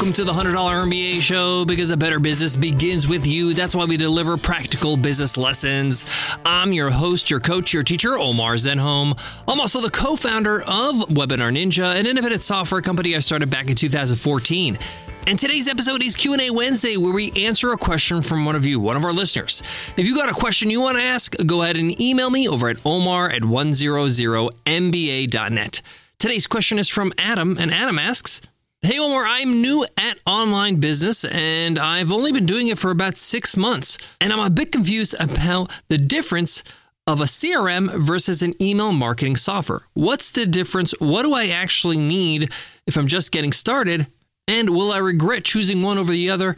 [0.00, 3.52] Welcome to the $100 MBA show because a better business begins with you.
[3.52, 6.06] That's why we deliver practical business lessons.
[6.42, 9.20] I'm your host, your coach, your teacher, Omar Zenhom.
[9.46, 13.76] I'm also the co-founder of Webinar Ninja, an independent software company I started back in
[13.76, 14.78] 2014.
[15.26, 18.80] And today's episode is Q&A Wednesday where we answer a question from one of you,
[18.80, 19.62] one of our listeners.
[19.98, 22.70] If you got a question you want to ask, go ahead and email me over
[22.70, 25.82] at omar at 100mba.net.
[26.18, 28.40] Today's question is from Adam, and Adam asks,
[28.82, 33.18] Hey, Omar, I'm new at online business and I've only been doing it for about
[33.18, 33.98] six months.
[34.22, 36.64] And I'm a bit confused about the difference
[37.06, 39.82] of a CRM versus an email marketing software.
[39.92, 40.92] What's the difference?
[40.98, 42.50] What do I actually need
[42.86, 44.06] if I'm just getting started?
[44.48, 46.56] And will I regret choosing one over the other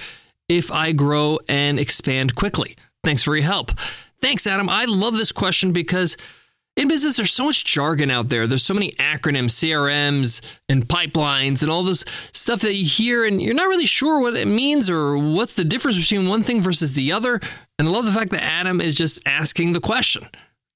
[0.49, 2.77] if I grow and expand quickly?
[3.03, 3.73] Thanks for your help.
[4.21, 4.69] Thanks, Adam.
[4.69, 6.17] I love this question because
[6.77, 8.47] in business, there's so much jargon out there.
[8.47, 13.43] There's so many acronyms, CRMs, and pipelines, and all this stuff that you hear, and
[13.43, 16.95] you're not really sure what it means or what's the difference between one thing versus
[16.95, 17.41] the other.
[17.79, 20.27] And I love the fact that Adam is just asking the question,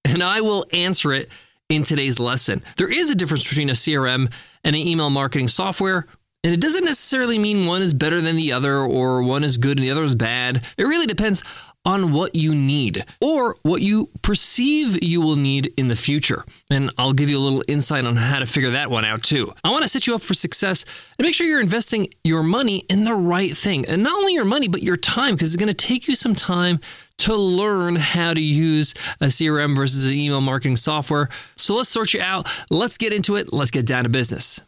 [0.04, 1.31] and I will answer it
[1.69, 2.62] in today's lesson.
[2.76, 4.31] There is a difference between a CRM
[4.65, 6.06] and an email marketing software.
[6.44, 9.78] And it doesn't necessarily mean one is better than the other or one is good
[9.78, 10.62] and the other is bad.
[10.76, 11.42] It really depends
[11.86, 16.44] on what you need or what you perceive you will need in the future.
[16.69, 19.54] And I'll give you a little insight on how to figure that one out too.
[19.62, 20.84] I want to set you up for success
[21.16, 23.86] and make sure you're investing your money in the right thing.
[23.86, 26.34] And not only your money, but your time, because it's going to take you some
[26.34, 26.80] time
[27.19, 31.28] to learn how to use a CRM versus an email marketing software.
[31.56, 32.47] So let's sort you out.
[32.68, 33.53] Let's get into it.
[33.53, 34.60] Let's get down to business.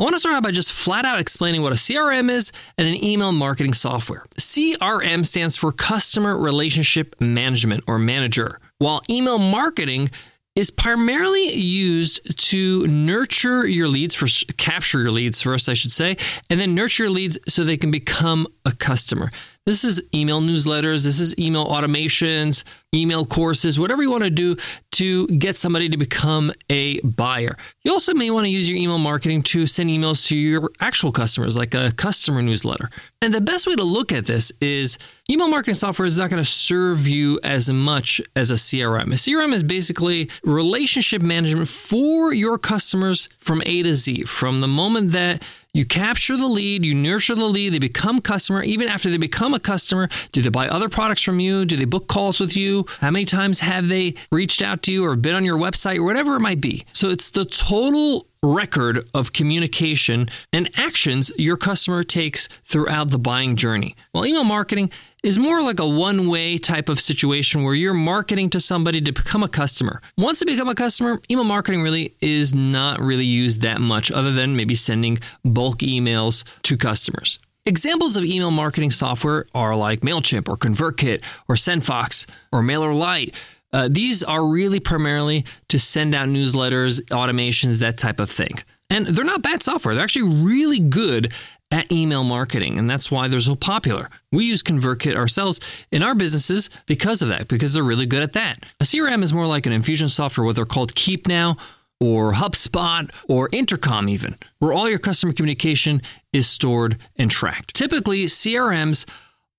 [0.00, 2.88] I want to start out by just flat out explaining what a CRM is and
[2.88, 4.24] an email marketing software.
[4.36, 10.10] CRM stands for Customer Relationship Management or Manager, while email marketing
[10.56, 16.16] is primarily used to nurture your leads for capture your leads first I should say
[16.48, 19.30] and then nurture your leads so they can become a customer.
[19.66, 22.64] This is email newsletters, this is email automations,
[22.94, 24.56] email courses, whatever you want to do
[24.92, 27.56] to get somebody to become a buyer.
[27.82, 31.12] You also may want to use your email marketing to send emails to your actual
[31.12, 32.90] customers, like a customer newsletter.
[33.22, 34.98] And the best way to look at this is
[35.30, 39.06] email marketing software is not going to serve you as much as a CRM.
[39.06, 44.68] A CRM is basically relationship management for your customers from A to Z, from the
[44.68, 45.42] moment that
[45.74, 48.62] you capture the lead, you nurture the lead, they become customer.
[48.62, 51.64] Even after they become a customer, do they buy other products from you?
[51.64, 52.86] Do they book calls with you?
[53.00, 56.04] How many times have they reached out to you or been on your website or
[56.04, 56.86] whatever it might be?
[56.92, 63.56] So it's the total record of communication and actions your customer takes throughout the buying
[63.56, 63.96] journey.
[64.12, 64.90] Well, email marketing
[65.22, 69.12] is more like a one way type of situation where you're marketing to somebody to
[69.12, 70.02] become a customer.
[70.18, 74.32] Once they become a customer, email marketing really is not really used that much other
[74.32, 77.38] than maybe sending bulk emails to customers.
[77.66, 83.34] Examples of email marketing software are like MailChimp or ConvertKit or SendFox or MailerLite.
[83.74, 88.52] Uh, these are really primarily to send out newsletters, automations, that type of thing.
[88.88, 89.94] And they're not bad software.
[89.94, 91.32] They're actually really good
[91.72, 94.10] at email marketing, and that's why they're so popular.
[94.30, 95.58] We use ConvertKit ourselves
[95.90, 98.62] in our businesses because of that, because they're really good at that.
[98.78, 101.56] A CRM is more like an Infusionsoft, what they're called Keap Now
[101.98, 106.00] or HubSpot or Intercom, even, where all your customer communication
[106.32, 107.74] is stored and tracked.
[107.74, 109.04] Typically, CRMs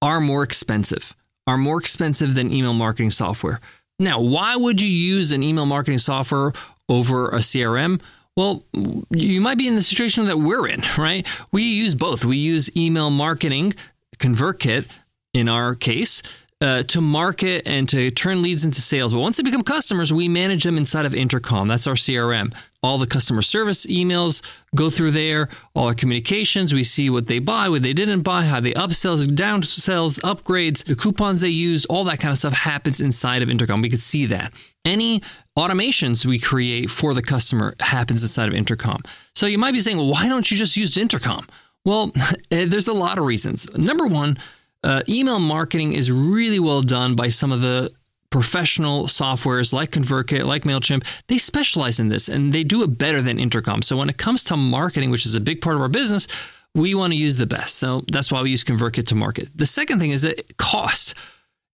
[0.02, 1.14] are more expensive,
[1.46, 3.60] are more expensive than email marketing software.
[4.00, 6.52] Now, why would you use an email marketing software
[6.90, 8.02] over a CRM?
[8.36, 8.64] Well,
[9.10, 11.26] you might be in the situation that we're in, right?
[11.52, 12.26] We use both.
[12.26, 13.74] We use email marketing,
[14.18, 14.86] ConvertKit
[15.34, 16.22] in our case,
[16.62, 19.14] uh, to market and to turn leads into sales.
[19.14, 21.68] But once they become customers, we manage them inside of Intercom.
[21.68, 22.54] That's our CRM.
[22.82, 24.42] All the customer service emails
[24.74, 26.74] go through there, all our communications.
[26.74, 30.96] We see what they buy, what they didn't buy, how they upsells, downsells, upgrades, the
[30.96, 33.82] coupons they use, all that kind of stuff happens inside of Intercom.
[33.82, 34.54] We could see that.
[34.86, 35.24] Any
[35.58, 39.02] automations we create for the customer happens inside of Intercom.
[39.34, 41.48] So you might be saying, well, why don't you just use Intercom?
[41.84, 42.12] Well,
[42.50, 43.68] there's a lot of reasons.
[43.78, 44.38] Number one,
[44.86, 47.92] uh, email marketing is really well done by some of the
[48.30, 51.06] professional softwares like ConvertKit, like MailChimp.
[51.28, 53.82] They specialize in this and they do it better than Intercom.
[53.82, 56.28] So when it comes to marketing, which is a big part of our business,
[56.76, 57.76] we want to use the best.
[57.76, 59.50] So that's why we use ConvertKit to market.
[59.56, 61.16] The second thing is that cost.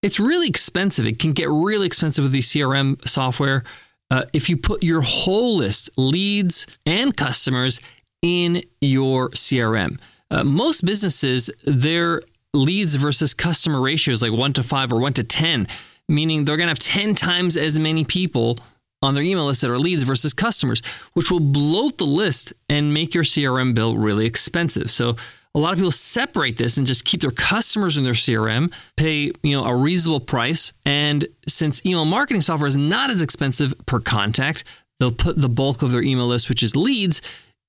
[0.01, 1.05] It's really expensive.
[1.05, 3.63] It can get really expensive with the CRM software.
[4.09, 7.81] Uh, if you put your whole list, leads and customers,
[8.21, 9.99] in your CRM.
[10.29, 12.21] Uh, most businesses, their
[12.53, 15.67] leads versus customer ratios like one to five or one to 10,
[16.09, 18.57] meaning they're going to have 10 times as many people
[19.01, 20.81] on their email list that are leads versus customers,
[21.13, 24.91] which will bloat the list and make your CRM bill really expensive.
[24.91, 25.15] So
[25.55, 29.31] a lot of people separate this and just keep their customers in their CRM, pay,
[29.43, 33.99] you know, a reasonable price, and since email marketing software is not as expensive per
[33.99, 34.63] contact,
[34.99, 37.21] they'll put the bulk of their email list, which is leads,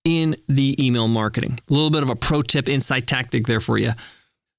[0.05, 1.59] in the email marketing.
[1.69, 3.93] A little bit of a pro tip, insight tactic there for you.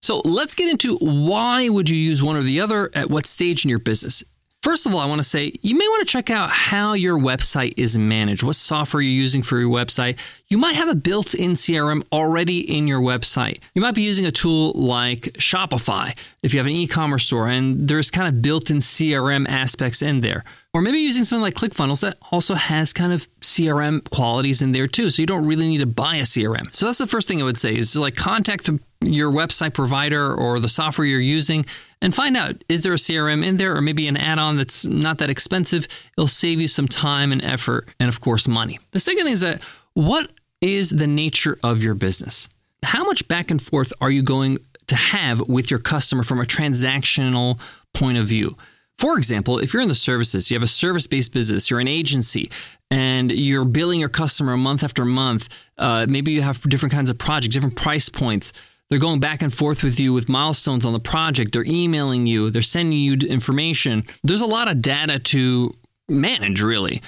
[0.04, 3.64] So let's get into why would you use one or the other at what stage
[3.64, 4.22] in your business.
[4.62, 7.18] First of all, I want to say you may want to check out how your
[7.18, 10.20] website is managed, what software you're using for your website.
[10.50, 13.60] You might have a built in CRM already in your website.
[13.76, 17.48] You might be using a tool like Shopify if you have an e commerce store,
[17.48, 20.44] and there's kind of built in CRM aspects in there.
[20.76, 24.88] Or maybe using something like ClickFunnels that also has kind of CRM qualities in there
[24.88, 25.12] too.
[25.12, 26.74] So you don't really need to buy a CRM.
[26.74, 28.68] So that's the first thing I would say is like contact
[29.00, 31.66] your website provider or the software you're using
[32.02, 34.84] and find out is there a CRM in there or maybe an add on that's
[34.84, 35.88] not that expensive?
[36.18, 38.80] It'll save you some time and effort and, of course, money.
[38.92, 39.62] The second thing is that
[39.94, 42.50] what is the nature of your business?
[42.82, 46.46] How much back and forth are you going to have with your customer from a
[46.46, 47.60] transactional
[47.94, 48.58] point of view?
[48.98, 51.88] For example, if you're in the services, you have a service based business, you're an
[51.88, 52.52] agency,
[52.92, 55.50] and you're billing your customer month after month.
[55.78, 58.54] Uh, maybe you have different kinds of projects, different price points.
[58.90, 61.54] They're going back and forth with you with milestones on the project.
[61.54, 64.04] They're emailing you, they're sending you information.
[64.24, 65.74] There's a lot of data to
[66.08, 67.02] manage, really.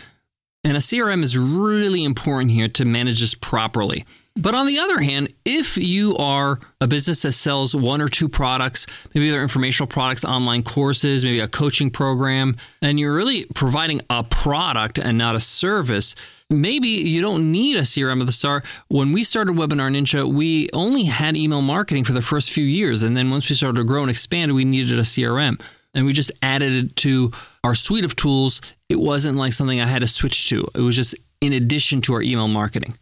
[0.64, 4.04] And a CRM is really important here to manage this properly.
[4.38, 8.28] But on the other hand, if you are a business that sells one or two
[8.28, 14.02] products, maybe they're informational products, online courses, maybe a coaching program, and you're really providing
[14.10, 16.16] a product and not a service,
[16.50, 18.66] maybe you don't need a CRM at the start.
[18.90, 23.04] When we started Webinar Ninja, we only had email marketing for the first few years.
[23.04, 25.62] And then once we started to grow and expand, we needed a CRM.
[25.94, 27.32] And we just added it to
[27.64, 28.62] our suite of tools.
[28.90, 32.14] It wasn't like something I had to switch to, it was just in addition to
[32.16, 32.98] our email marketing.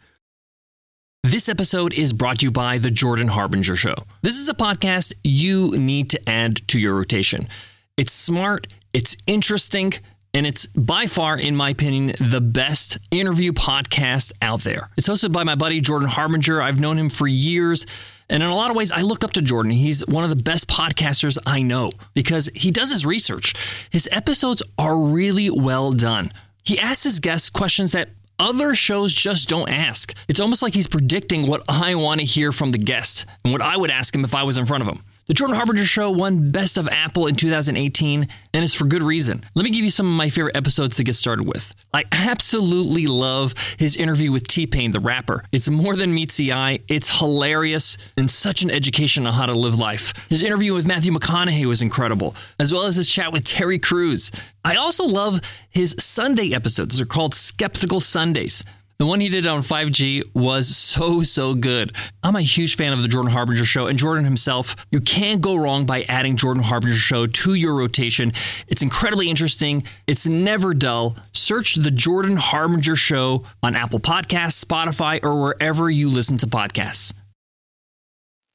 [1.26, 3.96] This episode is brought to you by The Jordan Harbinger Show.
[4.22, 7.48] This is a podcast you need to add to your rotation.
[7.96, 9.94] It's smart, it's interesting,
[10.34, 14.90] and it's by far, in my opinion, the best interview podcast out there.
[14.98, 16.62] It's hosted by my buddy Jordan Harbinger.
[16.62, 17.86] I've known him for years.
[18.30, 19.72] And in a lot of ways, I look up to Jordan.
[19.72, 23.54] He's one of the best podcasters I know because he does his research.
[23.90, 26.34] His episodes are really well done.
[26.66, 28.10] He asks his guests questions that
[28.40, 30.14] other shows just don't ask.
[30.28, 33.62] It's almost like he's predicting what I want to hear from the guest and what
[33.62, 35.02] I would ask him if I was in front of him.
[35.28, 39.42] The Jordan Harbinger Show won Best of Apple in 2018, and it's for good reason.
[39.56, 41.74] Let me give you some of my favorite episodes to get started with.
[41.94, 45.46] I absolutely love his interview with T Pain, the rapper.
[45.54, 49.54] It's more than meets the eye, it's hilarious and such an education on how to
[49.54, 50.14] live life.
[50.28, 54.30] His interview with Matthew McConaughey was incredible, as well as his chat with Terry Crews.
[54.66, 55.40] I also love
[55.70, 56.98] his Sunday episodes.
[56.98, 58.66] They're called Skeptical Sundays.
[59.00, 61.94] The one he did on 5G was so, so good.
[62.22, 64.76] I'm a huge fan of the Jordan Harbinger show and Jordan himself.
[64.92, 68.32] You can't go wrong by adding Jordan Harbinger show to your rotation.
[68.68, 69.84] It's incredibly interesting.
[70.08, 71.18] It's never dull.
[71.34, 77.14] Search the Jordan Harbinger show on Apple Podcasts, Spotify, or wherever you listen to podcasts.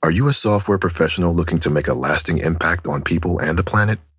[0.03, 3.65] Are you a software professional looking to make a lasting impact on people and the
[3.65, 3.99] planet?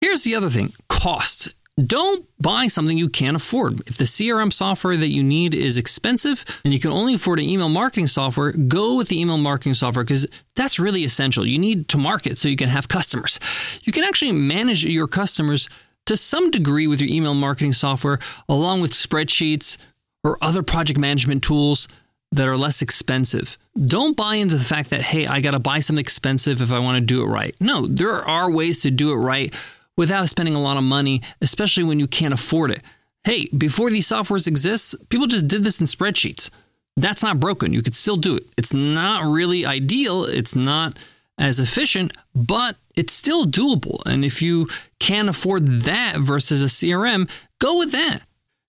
[0.00, 1.54] Here's the other thing cost.
[1.84, 3.86] Don't buy something you can't afford.
[3.86, 7.50] If the CRM software that you need is expensive and you can only afford an
[7.50, 11.46] email marketing software, go with the email marketing software because that's really essential.
[11.46, 13.38] You need to market so you can have customers.
[13.82, 15.68] You can actually manage your customers
[16.06, 19.76] to some degree with your email marketing software, along with spreadsheets
[20.24, 21.88] or other project management tools
[22.32, 23.58] that are less expensive.
[23.76, 26.78] Don't buy into the fact that, hey, I got to buy something expensive if I
[26.78, 27.54] want to do it right.
[27.60, 29.54] No, there are ways to do it right
[29.96, 32.82] without spending a lot of money, especially when you can't afford it.
[33.24, 36.50] Hey, before these softwares exist, people just did this in spreadsheets.
[36.96, 37.72] That's not broken.
[37.72, 38.44] You could still do it.
[38.56, 40.24] It's not really ideal.
[40.24, 40.96] It's not
[41.38, 44.00] as efficient, but it's still doable.
[44.06, 48.22] And if you can't afford that versus a CRM, go with that.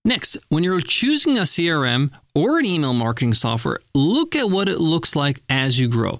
[0.03, 4.79] Next, when you're choosing a CRM or an email marketing software, look at what it
[4.79, 6.19] looks like as you grow.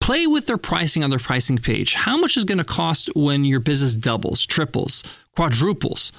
[0.00, 1.94] Play with their pricing on their pricing page.
[1.94, 5.04] How much is going to cost when your business doubles, triples,
[5.36, 6.12] quadruples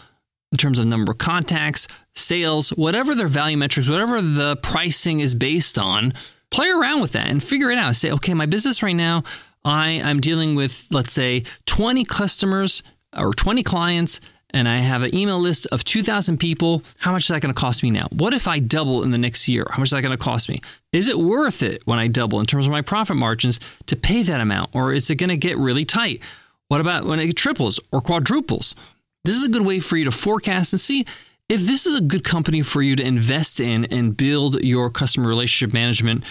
[0.52, 5.34] in terms of number of contacts, sales, whatever their value metrics, whatever the pricing is
[5.34, 6.14] based on?
[6.52, 7.96] Play around with that and figure it out.
[7.96, 9.24] Say, okay, my business right now,
[9.64, 12.84] I I'm dealing with, let's say, 20 customers
[13.16, 14.20] or 20 clients,
[14.52, 16.84] and I have an email list of 2,000 people.
[16.98, 18.08] How much is that going to cost me now?
[18.12, 19.66] What if I double in the next year?
[19.70, 20.62] How much is that going to cost me?
[20.94, 24.24] Is it worth it when I double in terms of my profit margins to pay
[24.24, 26.22] that amount, or is it going to get really tight?
[26.68, 28.76] What about when it triples or quadruples?
[29.24, 31.06] This is a good way for you to forecast and see
[31.48, 35.28] if this is a good company for you to invest in and build your customer
[35.28, 36.24] relationship management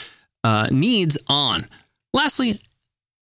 [0.44, 1.66] uh, needs on.
[2.12, 2.60] Lastly,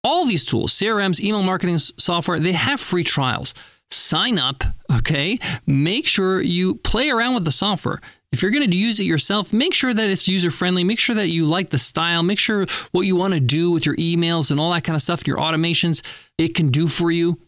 [0.05, 3.55] all these tools, CRMs, email marketing software, they have free trials.
[3.91, 5.39] Sign up, okay?
[5.67, 8.01] Make sure you play around with the software.
[8.31, 10.85] If you're going to use it yourself, make sure that it's user friendly.
[10.85, 12.23] Make sure that you like the style.
[12.23, 15.03] Make sure what you want to do with your emails and all that kind of
[15.03, 16.03] stuff, your automations,
[16.37, 17.39] it can do for you.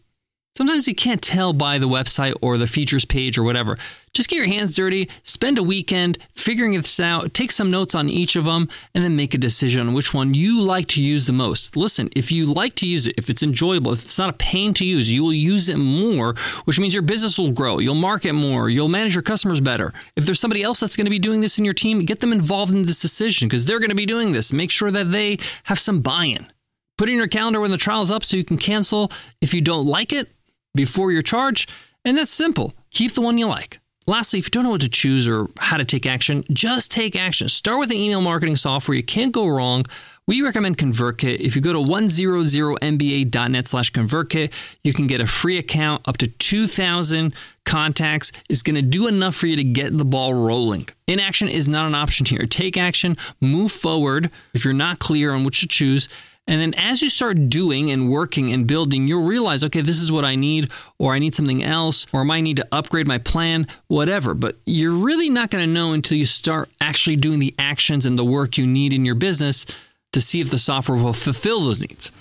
[0.57, 3.77] Sometimes you can't tell by the website or the features page or whatever.
[4.13, 8.09] Just get your hands dirty, spend a weekend figuring this out, take some notes on
[8.09, 11.25] each of them, and then make a decision on which one you like to use
[11.25, 11.77] the most.
[11.77, 14.73] Listen, if you like to use it, if it's enjoyable, if it's not a pain
[14.73, 17.79] to use, you will use it more, which means your business will grow.
[17.79, 19.93] You'll market more, you'll manage your customers better.
[20.17, 22.33] If there's somebody else that's going to be doing this in your team, get them
[22.33, 24.51] involved in this decision because they're going to be doing this.
[24.51, 26.51] Make sure that they have some buy in.
[26.97, 29.85] Put in your calendar when the trial's up so you can cancel if you don't
[29.85, 30.27] like it
[30.75, 31.67] before your charge.
[32.03, 32.73] And that's simple.
[32.91, 33.79] Keep the one you like.
[34.07, 37.15] Lastly, if you don't know what to choose or how to take action, just take
[37.15, 37.47] action.
[37.47, 38.97] Start with an email marketing software.
[38.97, 39.85] You can't go wrong.
[40.27, 41.39] We recommend ConvertKit.
[41.39, 44.51] If you go to 100mba.net slash ConvertKit,
[44.83, 48.31] you can get a free account up to 2,000 contacts.
[48.49, 50.87] is going to do enough for you to get the ball rolling.
[51.07, 52.45] Inaction is not an option here.
[52.45, 54.31] Take action, move forward.
[54.53, 56.09] If you're not clear on which to choose,
[56.51, 60.11] and then as you start doing and working and building, you'll realize, okay, this is
[60.11, 63.19] what I need, or I need something else, or I might need to upgrade my
[63.19, 64.33] plan, whatever.
[64.33, 68.19] But you're really not going to know until you start actually doing the actions and
[68.19, 69.65] the work you need in your business
[70.11, 72.11] to see if the software will fulfill those needs.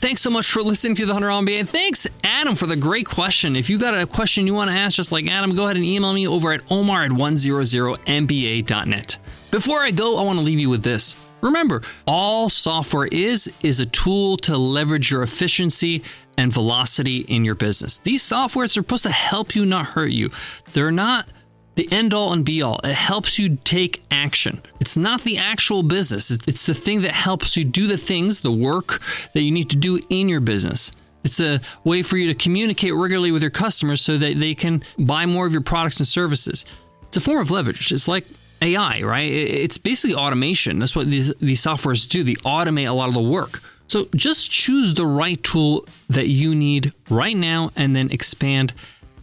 [0.00, 1.60] Thanks so much for listening to the Hunter MBA.
[1.60, 3.56] And thanks, Adam, for the great question.
[3.56, 5.84] If you got a question you want to ask, just like Adam, go ahead and
[5.84, 9.18] email me over at omar at 100mba.net.
[9.50, 11.25] Before I go, I want to leave you with this.
[11.40, 16.02] Remember, all software is is a tool to leverage your efficiency
[16.38, 17.98] and velocity in your business.
[17.98, 20.30] These softwares are supposed to help you, not hurt you.
[20.72, 21.28] They're not
[21.76, 22.80] the end all and be all.
[22.82, 24.62] It helps you take action.
[24.80, 28.52] It's not the actual business, it's the thing that helps you do the things, the
[28.52, 29.00] work
[29.32, 30.92] that you need to do in your business.
[31.22, 34.82] It's a way for you to communicate regularly with your customers so that they can
[34.98, 36.64] buy more of your products and services.
[37.02, 37.90] It's a form of leverage.
[37.92, 38.26] It's like
[38.62, 39.30] AI, right?
[39.30, 40.78] It's basically automation.
[40.78, 42.22] That's what these, these softwares do.
[42.22, 43.62] They automate a lot of the work.
[43.88, 48.74] So just choose the right tool that you need right now and then expand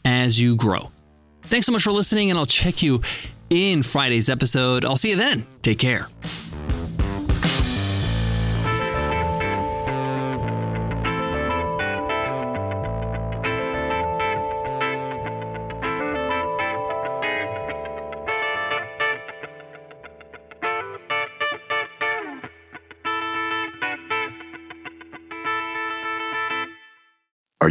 [0.05, 0.91] as you grow.
[1.43, 3.01] Thanks so much for listening, and I'll check you
[3.49, 4.85] in Friday's episode.
[4.85, 5.45] I'll see you then.
[5.61, 6.07] Take care.